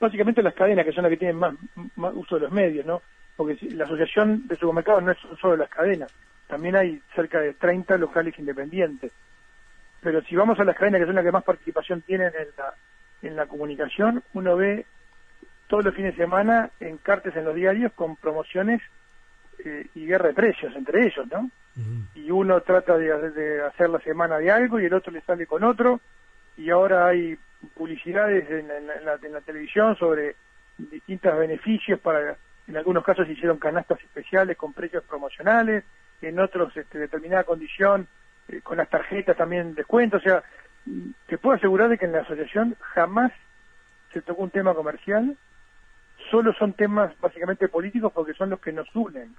básicamente 0.00 0.42
las 0.42 0.54
cadenas 0.54 0.84
que 0.84 0.92
son 0.92 1.02
las 1.02 1.10
que 1.10 1.18
tienen 1.18 1.36
más, 1.36 1.54
más 1.96 2.14
uso 2.14 2.36
de 2.36 2.42
los 2.42 2.52
medios, 2.52 2.86
¿no? 2.86 3.02
Porque 3.36 3.58
la 3.74 3.84
asociación 3.84 4.46
de 4.46 4.56
supermercados 4.56 5.02
no 5.02 5.12
es 5.12 5.18
solo 5.40 5.56
las 5.56 5.68
cadenas, 5.68 6.12
también 6.52 6.76
hay 6.76 7.00
cerca 7.14 7.40
de 7.40 7.54
30 7.54 7.96
locales 7.96 8.38
independientes. 8.38 9.10
Pero 10.02 10.20
si 10.20 10.36
vamos 10.36 10.60
a 10.60 10.64
las 10.64 10.76
cadenas 10.76 11.00
que 11.00 11.06
son 11.06 11.14
las 11.14 11.24
que 11.24 11.32
más 11.32 11.44
participación 11.44 12.02
tienen 12.02 12.30
en 12.38 12.48
la, 12.58 12.74
en 13.22 13.36
la 13.36 13.46
comunicación, 13.46 14.22
uno 14.34 14.54
ve 14.54 14.84
todos 15.66 15.82
los 15.82 15.94
fines 15.94 16.14
de 16.14 16.24
semana 16.24 16.68
en 16.78 16.98
cartes 16.98 17.34
en 17.36 17.46
los 17.46 17.54
diarios 17.54 17.90
con 17.94 18.16
promociones 18.16 18.82
eh, 19.64 19.86
y 19.94 20.04
guerra 20.04 20.28
de 20.28 20.34
precios 20.34 20.76
entre 20.76 21.06
ellos, 21.06 21.26
¿no? 21.32 21.50
Y 22.14 22.30
uno 22.30 22.60
trata 22.60 22.98
de, 22.98 23.62
hacer 23.62 23.88
la 23.88 24.00
semana 24.00 24.36
de 24.36 24.50
algo 24.50 24.78
y 24.78 24.84
el 24.84 24.92
otro 24.92 25.10
le 25.10 25.22
sale 25.22 25.46
con 25.46 25.64
otro, 25.64 26.02
y 26.58 26.68
ahora 26.68 27.06
hay 27.06 27.38
publicidades 27.72 28.44
en, 28.50 28.68
la, 28.68 29.14
en 29.22 29.32
la, 29.32 29.40
televisión 29.40 29.96
sobre 29.96 30.36
distintos 30.76 31.34
beneficios 31.38 31.98
para, 32.00 32.36
en 32.68 32.76
algunos 32.76 33.02
casos 33.02 33.26
se 33.26 33.32
hicieron 33.32 33.56
canastas 33.56 33.98
especiales 34.02 34.58
con 34.58 34.74
precios 34.74 35.02
promocionales, 35.04 35.84
en 36.28 36.38
otros 36.38 36.76
este, 36.76 36.98
determinada 36.98 37.44
condición 37.44 38.08
eh, 38.48 38.60
con 38.62 38.76
las 38.76 38.88
tarjetas 38.88 39.36
también 39.36 39.74
descuento, 39.74 40.16
o 40.16 40.20
sea, 40.20 40.42
te 41.26 41.38
puedo 41.38 41.56
asegurar 41.56 41.88
de 41.88 41.98
que 41.98 42.06
en 42.06 42.12
la 42.12 42.20
asociación 42.20 42.76
jamás 42.80 43.32
se 44.12 44.22
tocó 44.22 44.42
un 44.42 44.50
tema 44.50 44.74
comercial, 44.74 45.36
solo 46.30 46.52
son 46.54 46.72
temas 46.72 47.12
básicamente 47.20 47.68
políticos 47.68 48.12
porque 48.14 48.34
son 48.34 48.50
los 48.50 48.60
que 48.60 48.72
nos 48.72 48.88
unen 48.94 49.34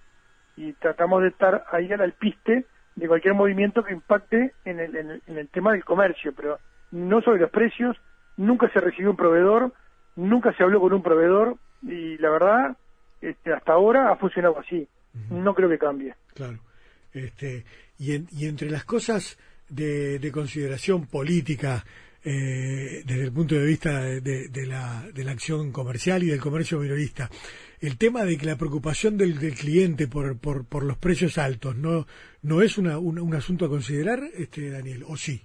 y 0.56 0.74
tratamos 0.74 1.22
de 1.22 1.30
estar 1.30 1.66
ahí 1.72 1.92
al 1.92 2.02
alpiste 2.02 2.66
de 2.96 3.08
cualquier 3.08 3.34
movimiento 3.34 3.84
que 3.84 3.94
impacte 3.94 4.54
en 4.66 4.80
el, 4.80 4.96
en 4.96 5.38
el, 5.38 5.50
tema 5.50 5.72
del 5.72 5.84
comercio, 5.84 6.34
pero 6.36 6.60
no 6.92 7.22
sobre 7.22 7.42
los 7.42 7.50
precios, 7.50 7.98
nunca 8.38 8.70
se 8.70 8.80
recibió 8.80 9.10
un 9.10 9.18
proveedor, 9.18 9.74
nunca 10.16 10.54
se 10.54 10.64
habló 10.64 10.80
con 10.80 10.94
un 10.94 11.02
proveedor 11.02 11.58
y 11.82 12.18
la 12.20 12.30
verdad, 12.30 12.78
este, 13.22 13.52
hasta 13.52 13.74
ahora 13.74 14.12
ha 14.12 14.16
funcionado 14.16 14.60
así. 14.60 14.88
No 15.30 15.54
creo 15.54 15.70
que 15.70 15.78
cambie. 15.78 16.16
Claro. 16.34 16.58
Este, 17.14 17.66
y, 18.00 18.14
y 18.38 18.48
entre 18.48 18.70
las 18.70 18.86
cosas 18.86 19.38
de, 19.70 20.20
de 20.20 20.32
consideración 20.32 21.08
política 21.08 21.84
eh, 22.26 23.04
desde 23.06 23.26
el 23.26 23.34
punto 23.34 23.56
de 23.56 23.66
vista 23.66 24.00
de, 24.02 24.66
la, 24.66 25.04
de 25.14 25.24
la 25.26 25.32
acción 25.32 25.74
comercial 25.74 26.24
y 26.24 26.28
del 26.28 26.40
comercio 26.40 26.80
minorista, 26.80 27.28
el 27.82 27.98
tema 27.98 28.24
de 28.24 28.38
que 28.38 28.46
la 28.46 28.56
preocupación 28.56 29.18
del, 29.18 29.38
cliente 29.56 30.08
por, 30.08 30.40
por, 30.40 30.66
por, 30.66 30.84
los 30.84 30.98
precios 30.98 31.38
altos 31.38 31.76
no, 31.76 32.06
no 32.42 32.62
es 32.62 32.78
una, 32.78 32.98
un, 32.98 33.36
asunto 33.36 33.66
a 33.66 33.70
considerar, 33.70 34.20
este 34.36 34.70
Daniel, 34.70 35.04
o 35.06 35.18
sí? 35.18 35.42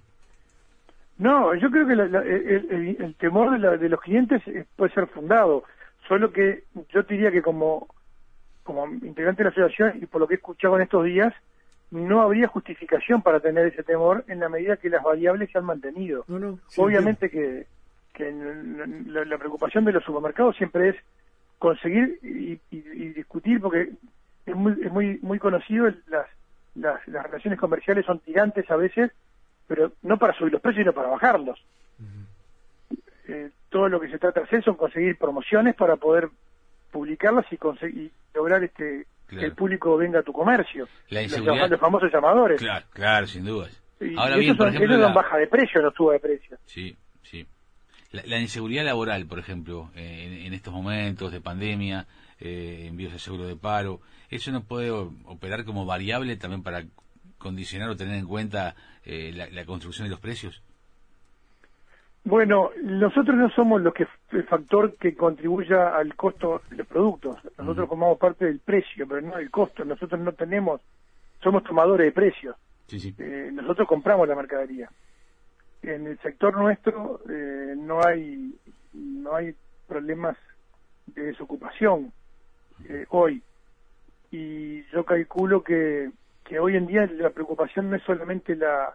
No, 1.17 1.53
yo 1.55 1.69
creo 1.69 1.85
que 1.85 1.93
el, 1.95 3.15
temor 3.15 3.59
de, 3.59 3.77
de, 3.77 3.89
los 3.89 3.99
clientes 3.99 4.41
puede 4.77 4.93
ser 4.93 5.07
fundado, 5.07 5.65
solo 6.07 6.31
que 6.31 6.63
yo 6.93 7.03
diría 7.03 7.29
que 7.29 7.41
como, 7.41 7.89
como 8.63 8.87
integrante 8.87 9.43
de 9.43 9.49
la 9.49 9.51
asociación 9.51 10.01
y 10.01 10.05
por 10.05 10.21
lo 10.21 10.29
que 10.29 10.35
he 10.35 10.37
escuchado 10.37 10.77
en 10.77 10.83
estos 10.83 11.03
días, 11.03 11.33
no 11.91 12.21
habría 12.21 12.47
justificación 12.47 13.21
para 13.21 13.39
tener 13.39 13.67
ese 13.67 13.83
temor 13.83 14.23
en 14.27 14.39
la 14.39 14.49
medida 14.49 14.77
que 14.77 14.89
las 14.89 15.03
variables 15.03 15.49
se 15.51 15.57
han 15.57 15.65
mantenido. 15.65 16.25
Obviamente 16.77 17.29
que, 17.29 17.65
la, 18.17 19.37
preocupación 19.37 19.85
de 19.85 19.93
los 19.93 20.03
supermercados 20.03 20.55
siempre 20.57 20.89
es 20.89 20.95
conseguir 21.57 22.19
y, 22.21 22.59
discutir, 23.13 23.59
porque 23.59 23.89
es 24.45 24.55
muy, 24.55 24.73
es 24.83 24.91
muy, 24.91 25.19
muy 25.21 25.39
conocido, 25.39 25.91
las, 26.07 26.27
las, 26.75 27.05
relaciones 27.05 27.59
comerciales 27.59 28.05
son 28.05 28.19
tirantes 28.19 28.69
a 28.69 28.75
veces, 28.75 29.11
pero 29.67 29.91
no 30.03 30.17
para 30.17 30.33
subir 30.33 30.53
los 30.53 30.61
precios, 30.61 30.83
sino 30.83 30.93
para 30.93 31.09
bajarlos. 31.09 31.63
Eh, 33.27 33.51
todo 33.69 33.87
lo 33.89 33.99
que 33.99 34.09
se 34.09 34.17
trata 34.17 34.39
de 34.39 34.47
hacer 34.47 34.63
son 34.63 34.75
conseguir 34.75 35.17
promociones 35.17 35.75
para 35.75 35.95
poder 35.95 36.29
publicarlas 36.91 37.45
y, 37.51 37.57
conseguir, 37.57 38.11
lograr 38.33 38.63
este 38.63 39.05
que 39.29 39.45
el 39.45 39.53
público 39.53 39.95
venga 39.97 40.19
a 40.19 40.23
tu 40.23 40.33
comercio. 40.33 40.87
La 41.09 41.21
inseguridad... 41.21 41.69
Los, 41.69 41.79
famosos 41.79 42.11
llamadores. 42.11 42.59
Claro, 42.59 42.85
claro, 42.91 43.27
sin 43.27 43.45
dudas. 43.45 43.81
Ahora 44.17 44.37
bien, 44.37 44.55
por 44.55 44.69
ejemplo, 44.69 44.97
la... 44.97 45.13
baja 45.13 45.37
de 45.37 45.47
precio, 45.47 45.81
no 45.81 45.91
suba 45.91 46.13
de 46.13 46.19
precio. 46.19 46.57
Sí, 46.65 46.95
sí. 47.23 47.45
La, 48.11 48.39
inseguridad 48.39 48.85
laboral, 48.85 49.25
por 49.27 49.39
ejemplo, 49.39 49.91
eh, 49.95 50.43
en, 50.45 50.53
estos 50.53 50.73
momentos 50.73 51.31
de 51.31 51.41
pandemia, 51.41 52.07
eh, 52.39 52.85
envíos 52.87 53.13
de 53.13 53.19
seguro 53.19 53.45
de 53.45 53.55
paro, 53.55 54.01
¿eso 54.29 54.51
no 54.51 54.63
puede 54.63 54.89
operar 54.89 55.65
como 55.65 55.85
variable 55.85 56.35
también 56.37 56.63
para 56.63 56.85
condicionar 57.37 57.89
o 57.89 57.97
tener 57.97 58.15
en 58.15 58.25
cuenta 58.25 58.75
eh, 59.05 59.31
la 59.33 59.65
construcción 59.65 60.07
de 60.07 60.11
los 60.11 60.19
precios? 60.19 60.63
Bueno, 62.23 62.71
nosotros 62.83 63.35
no 63.35 63.49
somos 63.49 63.81
los 63.81 63.93
que 63.93 64.05
el 64.31 64.43
factor 64.43 64.95
que 64.97 65.15
contribuya 65.15 65.95
al 65.95 66.15
costo 66.15 66.61
de 66.69 66.77
los 66.77 66.87
productos. 66.87 67.37
Nosotros 67.57 67.87
formamos 67.87 68.17
parte 68.17 68.45
del 68.45 68.59
precio, 68.59 69.07
pero 69.07 69.21
no 69.21 69.37
del 69.37 69.49
costo. 69.49 69.85
Nosotros 69.85 70.19
no 70.19 70.33
tenemos, 70.33 70.81
somos 71.41 71.63
tomadores 71.63 72.05
de 72.05 72.11
precios. 72.11 72.55
Eh, 72.91 73.49
nosotros 73.53 73.87
compramos 73.87 74.27
la 74.27 74.35
mercadería. 74.35 74.89
En 75.81 76.07
el 76.07 76.19
sector 76.19 76.57
nuestro 76.57 77.21
eh, 77.29 77.73
no 77.77 78.05
hay 78.05 78.53
no 78.93 79.35
hay 79.35 79.55
problemas 79.87 80.35
de 81.07 81.23
desocupación 81.23 82.11
eh, 82.87 83.05
hoy. 83.09 83.41
Y 84.31 84.83
yo 84.91 85.05
calculo 85.05 85.63
que, 85.63 86.11
que 86.43 86.59
hoy 86.59 86.75
en 86.75 86.85
día 86.85 87.09
la 87.13 87.29
preocupación 87.29 87.89
no 87.89 87.95
es 87.95 88.03
solamente 88.03 88.55
la, 88.55 88.93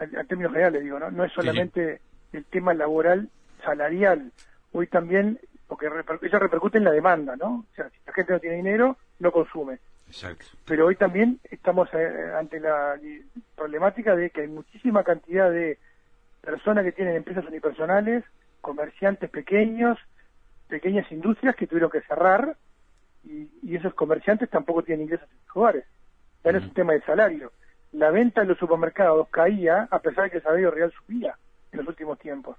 en 0.00 0.26
términos 0.26 0.52
reales 0.52 0.82
digo, 0.82 0.98
no, 0.98 1.10
no 1.10 1.24
es 1.24 1.32
solamente 1.32 2.00
el 2.32 2.44
tema 2.44 2.74
laboral 2.74 3.28
salarial. 3.64 4.32
Hoy 4.72 4.86
también, 4.86 5.38
porque 5.66 5.88
eso 6.22 6.38
repercute 6.38 6.78
en 6.78 6.84
la 6.84 6.90
demanda, 6.90 7.36
¿no? 7.36 7.64
O 7.70 7.74
sea, 7.74 7.88
si 7.90 7.96
la 8.06 8.12
gente 8.12 8.32
no 8.32 8.40
tiene 8.40 8.56
dinero, 8.56 8.96
no 9.18 9.32
consume. 9.32 9.78
Exacto. 10.06 10.46
Pero 10.64 10.86
hoy 10.86 10.96
también 10.96 11.38
estamos 11.50 11.88
eh, 11.92 12.32
ante 12.36 12.60
la 12.60 12.98
problemática 13.54 14.16
de 14.16 14.30
que 14.30 14.42
hay 14.42 14.48
muchísima 14.48 15.04
cantidad 15.04 15.50
de 15.50 15.78
personas 16.40 16.84
que 16.84 16.92
tienen 16.92 17.16
empresas 17.16 17.44
unipersonales, 17.46 18.24
comerciantes 18.60 19.28
pequeños, 19.28 19.98
pequeñas 20.68 21.10
industrias 21.12 21.56
que 21.56 21.66
tuvieron 21.66 21.90
que 21.90 22.00
cerrar 22.02 22.56
y, 23.24 23.48
esos 23.74 23.94
comerciantes 23.94 24.48
tampoco 24.48 24.82
tienen 24.82 25.04
ingresos 25.04 25.28
en 25.30 25.38
sus 25.46 25.56
hogares. 25.56 25.84
Ya 26.42 26.52
no 26.52 26.58
es 26.58 26.64
un 26.64 26.74
tema 26.74 26.94
de 26.94 27.02
salario. 27.02 27.52
La 27.92 28.10
venta 28.10 28.42
en 28.42 28.48
los 28.48 28.58
supermercados 28.58 29.28
caía 29.28 29.86
a 29.90 29.98
pesar 30.00 30.24
de 30.24 30.30
que 30.30 30.36
el 30.38 30.42
salario 30.42 30.70
real 30.70 30.92
subía 30.92 31.36
en 31.80 31.86
los 31.86 31.92
últimos 31.92 32.18
tiempos. 32.18 32.56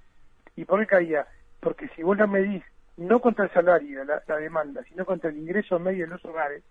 ¿Y 0.56 0.66
por 0.66 0.80
qué 0.80 0.88
caía? 0.88 1.28
Porque 1.60 1.88
si 1.90 2.04
vos 2.04 2.18
la 2.18 2.28
medís 2.28 2.64
no 2.98 3.20
contra 3.22 3.46
el 3.46 3.52
salario, 3.52 4.04
la, 4.04 4.36
demanda, 4.38 4.84
sino 4.84 5.06
contra 5.06 5.30
el 5.30 5.38
ingreso 5.38 5.80
medio 5.80 6.04
en 6.04 6.10
los 6.12 6.24
hogares, 6.26 6.64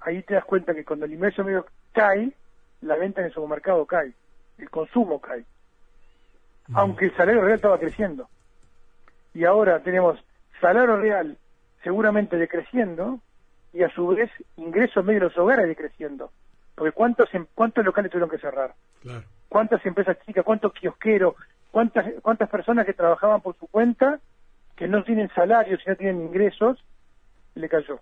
ahí 0.00 0.22
te 0.22 0.34
das 0.34 0.44
cuenta 0.44 0.74
que 0.74 0.84
cuando 0.84 1.06
el 1.06 1.12
ingreso 1.12 1.44
medio 1.44 1.66
cae, 1.92 2.32
la 2.80 2.96
venta 2.96 3.20
en 3.20 3.28
el 3.28 3.32
supermercado 3.32 3.86
cae, 3.86 4.12
el 4.58 4.70
consumo 4.70 5.20
cae. 5.20 5.44
Aunque 6.72 7.06
el 7.06 7.16
salario 7.16 7.42
real 7.42 7.56
estaba 7.56 7.78
creciendo. 7.78 8.28
Y 9.34 9.44
ahora 9.44 9.80
tenemos 9.80 10.18
salario 10.60 10.96
real 10.96 11.36
seguramente 11.82 12.36
decreciendo 12.36 13.20
y 13.72 13.82
a 13.82 13.90
su 13.90 14.08
vez 14.08 14.30
ingreso 14.56 15.02
medio 15.02 15.20
de 15.20 15.26
los 15.26 15.38
hogares 15.38 15.66
decreciendo. 15.68 16.32
Porque 16.80 16.92
¿cuántos, 16.92 17.28
cuántos 17.54 17.84
locales 17.84 18.10
tuvieron 18.10 18.30
que 18.30 18.38
cerrar? 18.38 18.74
Claro 19.02 19.26
cuántas 19.50 19.84
empresas 19.84 20.16
chicas, 20.24 20.44
cuántos 20.44 20.72
kiosqueros, 20.72 21.34
cuántas, 21.70 22.06
cuántas 22.22 22.48
personas 22.48 22.86
que 22.86 22.94
trabajaban 22.94 23.42
por 23.42 23.58
su 23.58 23.66
cuenta, 23.66 24.20
que 24.76 24.88
no 24.88 25.04
tienen 25.04 25.28
salarios 25.34 25.80
y 25.84 25.90
no 25.90 25.96
tienen 25.96 26.22
ingresos, 26.22 26.78
le 27.56 27.68
cayó. 27.68 28.00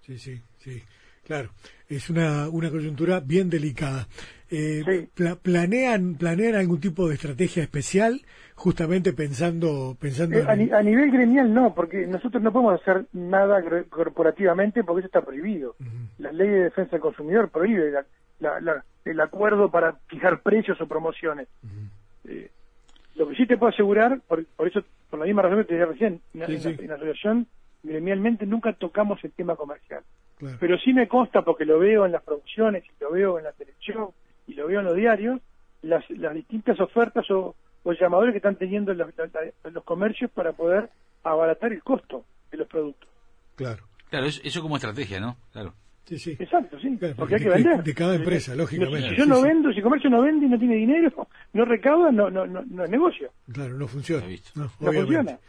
Sí, 0.00 0.16
sí, 0.18 0.40
sí, 0.58 0.80
claro. 1.24 1.50
Es 1.88 2.08
una, 2.08 2.48
una 2.48 2.70
coyuntura 2.70 3.18
bien 3.18 3.50
delicada. 3.50 4.06
Eh, 4.50 5.08
¿planean, 5.42 6.14
¿Planean 6.14 6.54
algún 6.54 6.80
tipo 6.80 7.08
de 7.08 7.14
estrategia 7.14 7.62
especial 7.62 8.22
justamente 8.54 9.12
pensando... 9.12 9.96
pensando 10.00 10.38
eh, 10.38 10.44
a, 10.46 10.82
nivel 10.82 11.10
gremial 11.10 11.52
no, 11.52 11.74
porque 11.74 12.06
nosotros 12.06 12.42
no 12.42 12.52
podemos 12.52 12.80
hacer 12.80 13.06
nada 13.12 13.62
corporativamente 13.88 14.84
porque 14.84 15.00
eso 15.00 15.06
está 15.06 15.22
prohibido. 15.22 15.74
La 16.18 16.32
ley 16.32 16.48
de 16.48 16.64
defensa 16.64 16.92
del 16.92 17.00
consumidor 17.00 17.50
prohíbe 17.50 17.92
la, 18.38 18.84
el 19.04 19.20
acuerdo 19.20 19.70
para 19.70 19.94
fijar 20.08 20.40
precios 20.42 20.80
o 20.80 20.86
promociones. 20.86 21.48
Eh, 22.24 22.50
lo 23.14 23.28
que 23.28 23.36
sí 23.36 23.46
te 23.46 23.56
puedo 23.56 23.72
asegurar, 23.72 24.20
por, 24.26 24.44
eso, 24.66 24.82
por 25.10 25.18
la 25.18 25.26
misma 25.26 25.42
razón 25.42 25.58
que 25.58 25.64
te 25.64 25.74
dije 25.74 25.86
recién, 25.86 26.20
en, 26.34 26.40
la, 26.88 26.94
asociación 26.94 27.46
gremialmente 27.82 28.46
nunca 28.46 28.72
tocamos 28.72 29.22
el 29.24 29.32
tema 29.32 29.56
comercial. 29.56 30.02
Pero 30.60 30.76
sí 30.78 30.92
me 30.92 31.08
consta, 31.08 31.42
porque 31.42 31.64
lo 31.64 31.78
veo 31.78 32.04
en 32.04 32.12
las 32.12 32.22
producciones, 32.22 32.84
y 32.84 33.02
lo 33.02 33.12
veo 33.12 33.38
en 33.38 33.44
la 33.44 33.52
televisión, 33.52 34.08
y 34.46 34.54
lo 34.54 34.66
veo 34.66 34.80
en 34.80 34.86
los 34.86 34.96
diarios, 34.96 35.40
las, 35.82 36.08
las 36.10 36.34
distintas 36.34 36.80
ofertas 36.80 37.30
o, 37.30 37.54
o 37.82 37.92
llamadores 37.92 38.32
que 38.32 38.38
están 38.38 38.56
teniendo 38.56 38.94
los, 38.94 39.08
los 39.64 39.84
comercios 39.84 40.30
para 40.30 40.52
poder 40.52 40.90
abaratar 41.22 41.72
el 41.72 41.82
costo 41.82 42.24
de 42.50 42.58
los 42.58 42.68
productos. 42.68 43.08
Claro. 43.56 43.84
Claro, 44.10 44.26
eso 44.26 44.62
como 44.62 44.76
estrategia, 44.76 45.20
¿no? 45.20 45.36
Claro. 45.52 45.74
Sí, 46.04 46.18
sí. 46.20 46.36
Exacto, 46.38 46.78
sí, 46.78 46.96
porque 47.16 47.34
hay 47.34 47.42
que 47.42 47.48
vender. 47.48 47.82
De, 47.82 47.92
cada 47.92 48.14
empresa, 48.14 48.54
lógicamente. 48.54 49.10
Si 49.10 49.16
yo 49.16 49.26
no 49.26 49.42
vendo, 49.42 49.72
si 49.72 49.78
el 49.78 49.82
comercio 49.82 50.08
no 50.08 50.22
vende 50.22 50.46
y 50.46 50.48
no 50.48 50.56
tiene 50.56 50.76
dinero, 50.76 51.28
no 51.52 51.64
recauda, 51.64 52.12
no, 52.12 52.30
no, 52.30 52.46
no, 52.46 52.62
no 52.64 52.84
es 52.84 52.90
negocio. 52.90 53.32
Claro, 53.52 53.74
no 53.74 53.88
funciona. 53.88 54.24
No, 54.54 54.68
funciona. 54.68 55.40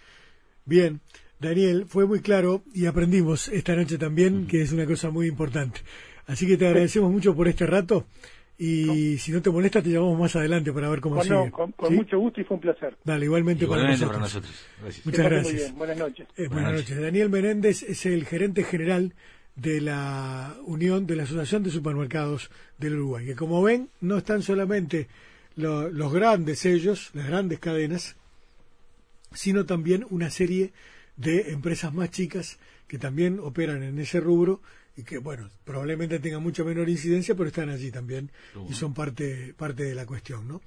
Bien, 0.66 1.00
Daniel, 1.40 1.86
fue 1.86 2.08
muy 2.08 2.22
claro 2.22 2.64
y 2.74 2.88
aprendimos 2.88 3.50
esta 3.50 3.76
noche 3.76 4.00
también, 4.00 4.48
que 4.48 4.64
es 4.64 4.72
una 4.72 4.88
cosa 4.88 5.12
muy 5.12 5.28
importante. 5.28 5.82
Así 6.26 6.48
que 6.48 6.58
te 6.58 6.66
agradecemos 6.66 7.12
mucho 7.12 7.36
por 7.36 7.48
este 7.48 7.68
rato 7.68 8.08
y 8.60 9.18
si 9.20 9.32
no 9.32 9.42
te 9.42 9.50
molesta 9.52 9.82
te 9.84 9.90
llamamos 9.90 10.20
más 10.20 10.36
adelante 10.36 10.74
para 10.74 10.90
ver 10.90 11.00
cómo 11.00 11.16
Con, 11.18 11.24
sigue. 11.26 11.36
no, 11.36 11.52
con, 11.52 11.72
con 11.74 11.90
¿Sí? 11.90 11.96
mucho 11.96 12.18
gusto 12.20 12.42
y 12.42 12.44
fue 12.44 12.56
un 12.56 12.62
placer. 12.62 12.98
Dale, 13.04 13.26
igualmente, 13.26 13.66
Igualmente 13.66 14.00
para 14.00 14.10
para 14.14 14.20
nosotros. 14.22 14.54
Gracias. 14.82 15.06
Muchas 15.06 15.18
Que 15.20 15.24
pasen 15.24 15.42
muy 15.44 15.52
gracias. 15.52 15.70
bien. 15.70 15.78
Buenas 15.78 15.98
noches. 15.98 16.28
Eh, 16.28 16.34
buenas 16.36 16.50
Buenas 16.52 16.72
noches. 16.74 16.90
noches. 16.90 17.04
Daniel 17.04 17.30
Menéndez 17.30 17.84
es 17.84 18.06
el 18.08 18.26
gerente 18.26 18.64
general 18.64 19.14
de 19.56 19.82
la 19.82 20.56
Unión 20.66 21.06
de 21.08 21.16
la 21.16 21.24
Asociación 21.24 21.64
de 21.64 21.70
Supermercados 21.72 22.50
del 22.78 22.94
Uruguay, 22.96 23.26
que 23.28 23.36
como 23.36 23.62
ven 23.62 23.90
no 24.02 24.18
están 24.18 24.42
solamente 24.44 25.08
lo- 25.56 25.90
los 25.90 26.12
grandes 26.14 26.60
sellos, 26.60 27.10
las 27.14 27.28
grandes 27.28 27.60
cadenas, 27.60 28.16
sino 29.34 29.66
también 29.66 30.06
una 30.10 30.30
serie 30.30 30.74
de 31.16 31.52
empresas 31.52 31.94
más 31.94 32.12
chicas 32.12 32.60
que 32.88 32.98
también 32.98 33.40
operan 33.40 33.84
en 33.84 34.00
ese 34.00 34.20
rubro 34.20 34.62
y 34.98 35.04
que, 35.04 35.20
bueno, 35.20 35.48
probablemente 35.64 36.20
tengan 36.20 36.42
mucha 36.42 36.64
menor 36.64 36.90
incidencia, 36.90 37.36
pero 37.36 37.48
están 37.48 37.70
allí 37.70 37.92
también 37.92 38.32
y 38.68 38.74
son 38.74 38.96
parte, 38.96 39.54
parte 39.56 39.84
de 39.84 39.94
la 39.94 40.08
cuestión, 40.08 40.48
¿no? 40.48 40.60